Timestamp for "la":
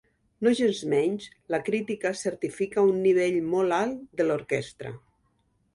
1.55-1.59